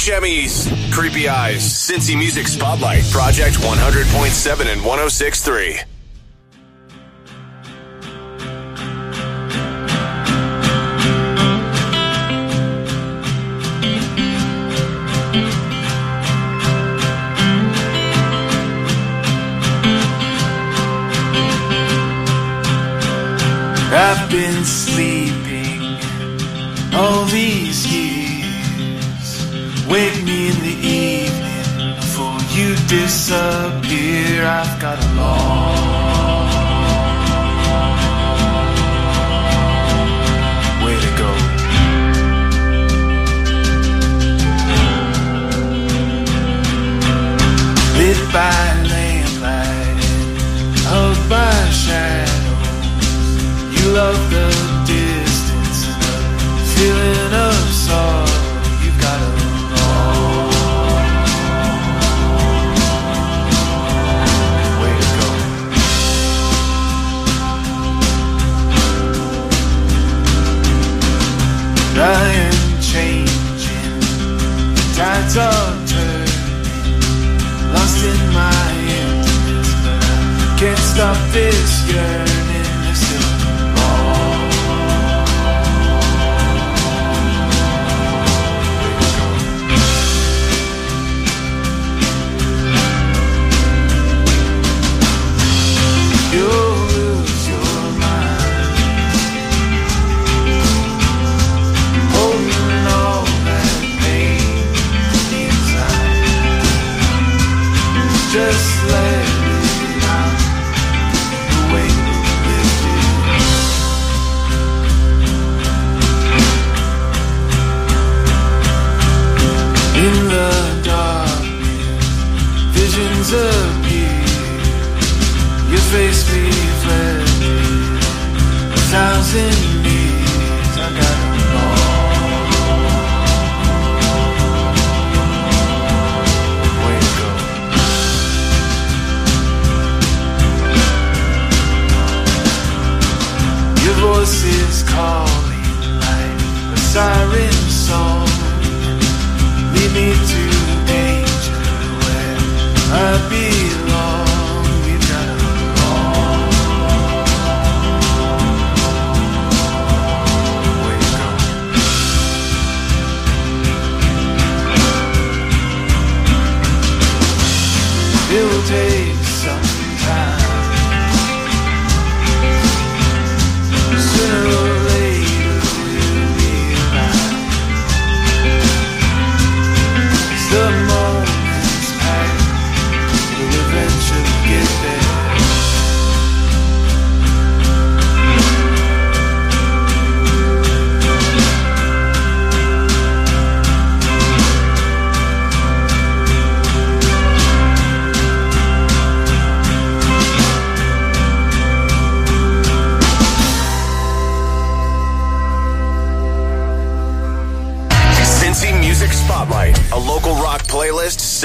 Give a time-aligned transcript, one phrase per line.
[0.00, 5.84] Chemies, Creepy Eyes, Cincy Music Spotlight, Project 100.7 and 106.3.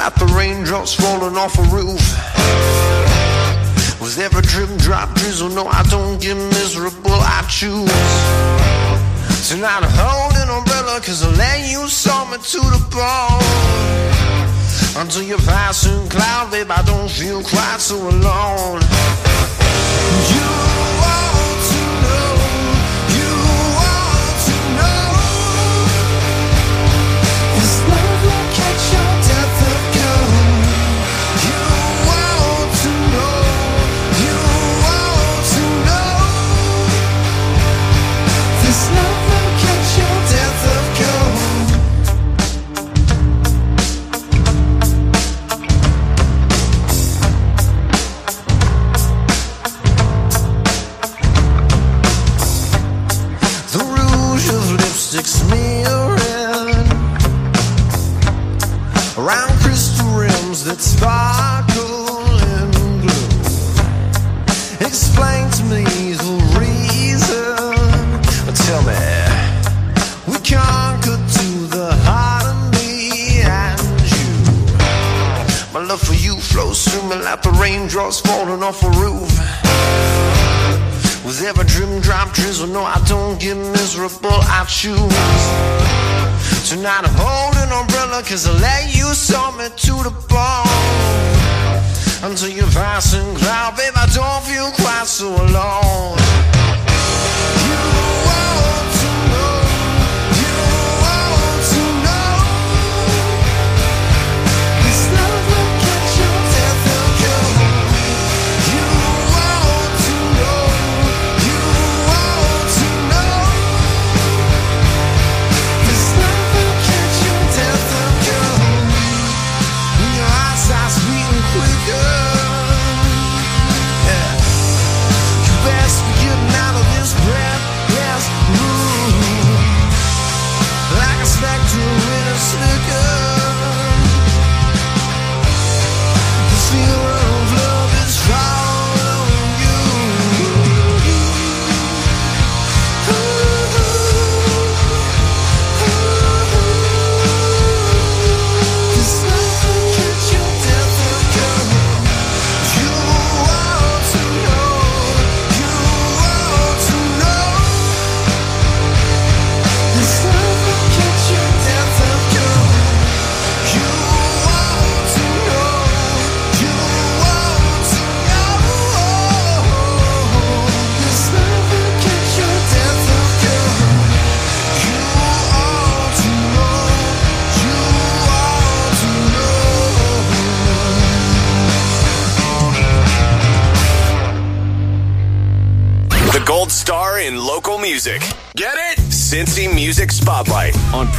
[0.00, 2.00] like the raindrops falling off a roof.
[4.00, 7.92] Was every drip, drop, drizzle, no, I don't get miserable, I choose.
[9.50, 13.44] Tonight I hold an umbrella, cause the land you saw me to the bone.
[14.96, 18.80] Until you're passing cloud, babe, I don't feel quite so alone.
[20.32, 20.49] You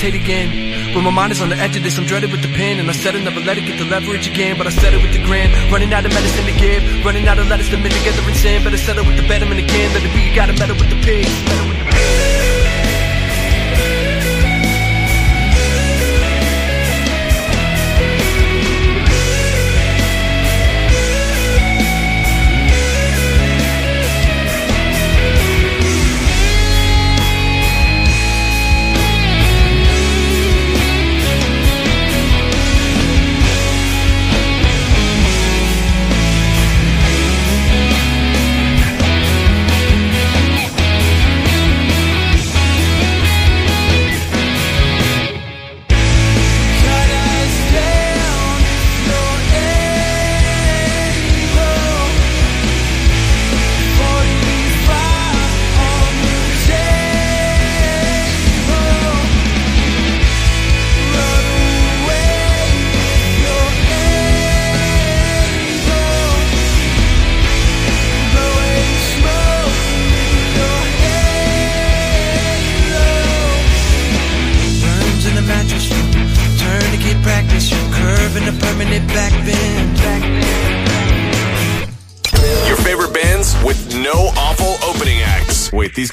[0.00, 0.94] hesitate again.
[0.94, 2.80] When my mind is on the edge of this, I'm dreaded with the pen.
[2.80, 4.56] And I said I'd never let it get the leverage again.
[4.56, 5.50] But I said it with the grin.
[5.70, 6.82] Running out of medicine to give.
[7.04, 8.64] Running out of letters to mend together in sand.
[8.64, 9.92] Better settle with the betterment again.
[9.92, 11.32] Let it be, you gotta meddle with the pigs.
[11.44, 12.29] Meddle with the pigs.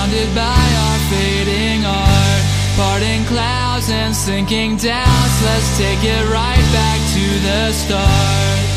[0.00, 2.44] surrounded by our fading art.
[2.76, 8.68] Parting clouds and sinking doubts Let's take it right back to the start.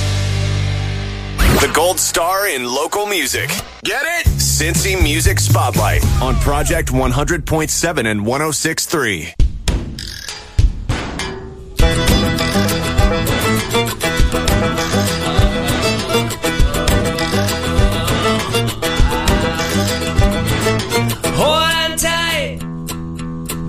[1.62, 3.50] The gold star in local music.
[3.84, 4.28] Get it?
[4.38, 9.53] Cincy Music Spotlight on Project 100.7 and 106.3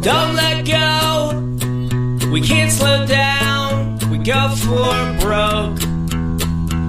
[0.05, 2.31] Don't let go.
[2.31, 3.99] We can't slow down.
[4.11, 5.79] We go for broke.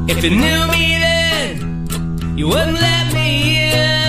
[0.09, 4.04] If you knew me then, you wouldn't let me in.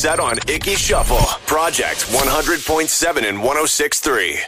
[0.00, 4.40] set on Icky Shuffle, Project 100.7 and 1063.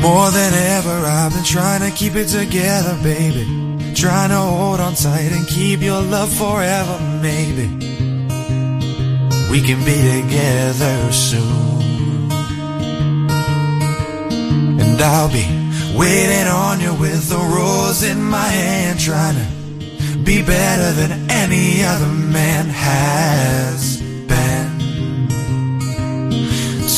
[0.00, 3.44] More than ever, I've been trying to keep it together, baby.
[3.94, 8.09] Trying to hold on tight and keep your love forever, maybe
[9.50, 12.30] we can be together soon.
[14.80, 15.44] And I'll be
[15.98, 21.82] waiting on you with a rose in my hand, trying to be better than any
[21.82, 25.28] other man has been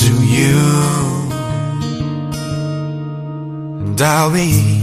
[0.00, 0.58] to you.
[3.86, 4.82] And I'll be.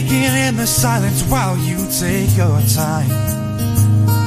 [0.00, 3.10] taking in the silence while you take your time.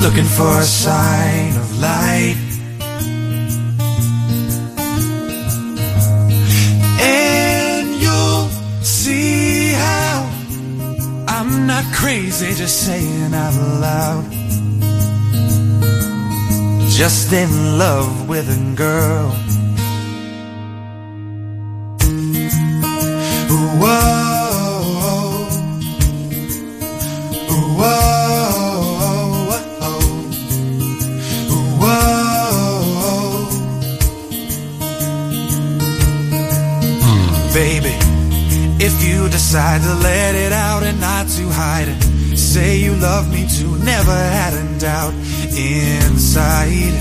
[0.02, 2.36] Looking for a sign of light.
[7.00, 8.48] And you'll
[8.84, 10.30] see how
[11.28, 14.26] I'm not crazy, just saying out loud.
[16.90, 19.32] Just in love with a girl.
[45.62, 46.98] Inside.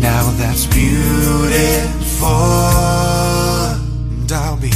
[0.00, 2.28] Now that's beautiful.
[4.20, 4.72] And I'll be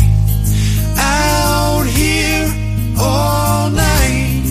[0.99, 2.49] out here
[2.99, 4.45] all night,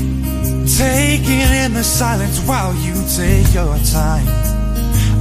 [0.77, 4.27] taking in the silence while you take your time.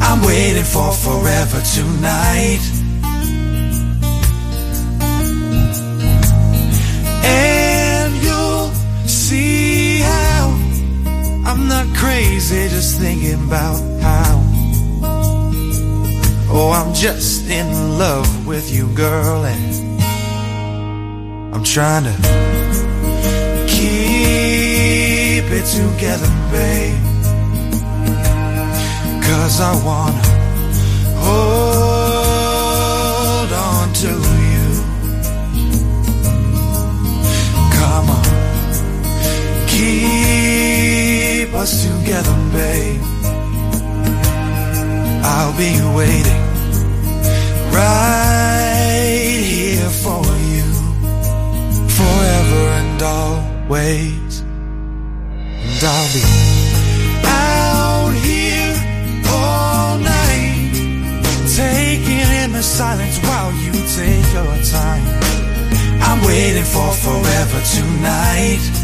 [0.00, 2.73] I'm waiting for forever tonight.
[12.04, 14.40] Crazy just thinking about how.
[16.56, 20.02] Oh, I'm just in love with you, girl, and
[21.54, 22.14] I'm trying to
[23.74, 27.02] keep it together, babe.
[29.26, 30.26] Cause I wanna
[31.26, 32.32] hold
[33.52, 34.33] on to
[41.64, 43.00] us together, babe.
[45.24, 46.44] I'll be waiting
[47.72, 50.68] right here for you
[51.98, 54.32] forever and always.
[55.64, 56.24] And I'll be
[57.24, 58.76] out here
[59.32, 60.74] all night,
[61.56, 65.04] taking in the silence while you take your time.
[66.06, 68.83] I'm waiting for forever tonight.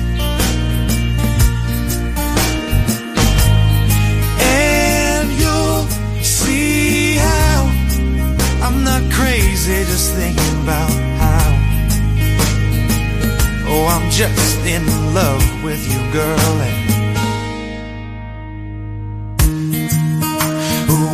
[14.00, 14.84] I'm just in
[15.14, 16.60] love with you, girl.
[16.62, 16.90] And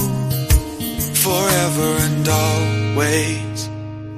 [1.15, 3.69] forever and always.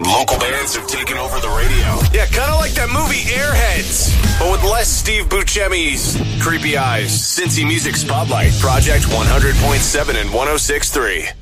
[0.01, 1.99] Local bands have taken over the radio.
[2.13, 4.02] Yeah, kind of like that movie Airheads,
[4.43, 7.11] but with less Steve Buscemi's creepy eyes.
[7.11, 11.42] Cincy Music Spotlight, Project 100.7 and 106.3.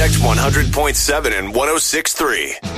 [0.00, 2.69] Project 100.7 and 1063.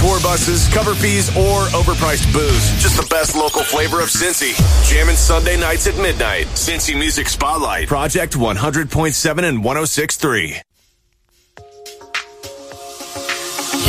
[0.00, 2.70] Tour buses, cover fees, or overpriced booze.
[2.80, 4.56] Just the best local flavor of Cincy.
[4.88, 6.46] Jamming Sunday nights at midnight.
[6.46, 7.86] Cincy Music Spotlight.
[7.86, 10.62] Project 100.7 and 106.3.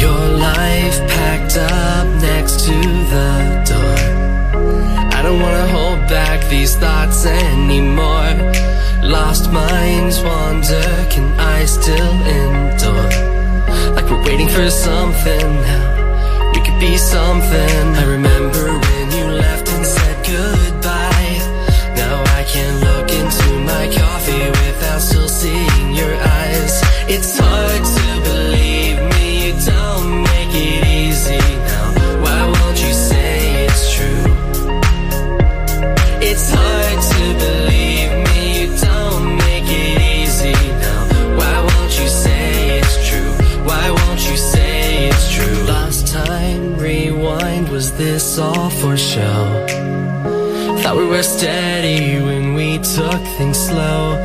[0.02, 2.74] Your life packed up next to
[3.14, 3.96] the door.
[5.18, 8.52] I don't wanna hold back these thoughts anymore.
[9.04, 13.12] Lost minds wander, can I still endure?
[13.96, 15.91] Like we're waiting for something now.
[16.82, 17.96] Be something.
[17.96, 21.38] I remember when you left and said goodbye.
[21.96, 25.61] Now I can't look into my coffee without still seeing
[48.40, 49.66] all for show?
[50.82, 54.22] Thought we were steady when we took things slow.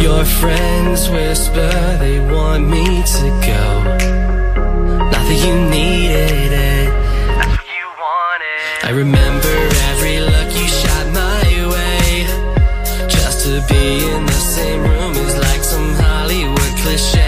[0.00, 3.66] Your friends whisper they want me to go.
[5.12, 6.88] Not that you needed it.
[7.38, 8.88] That's what you wanted.
[8.88, 9.54] I remember
[9.90, 11.44] every look you shot my
[11.74, 12.26] way.
[13.08, 13.84] Just to be
[14.14, 17.27] in the same room is like some Hollywood cliche.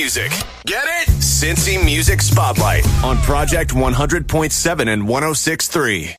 [0.00, 0.30] music.
[0.64, 1.08] Get it?
[1.18, 6.14] Cincy Music Spotlight on Project 100.7 and 106.3.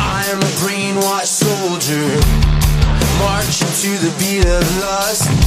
[0.00, 2.02] I am a brainwashed soldier,
[3.20, 5.43] marching to the beat of lust.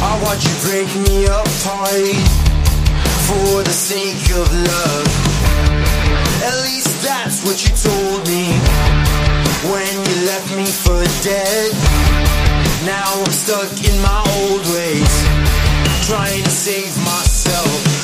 [0.00, 2.14] I watch you break me apart
[3.26, 5.08] for the sake of love.
[6.46, 8.54] At least that's what you told me
[9.74, 11.72] when you left me for dead.
[12.86, 15.14] Now I'm stuck in my old ways,
[16.06, 17.97] trying to save myself.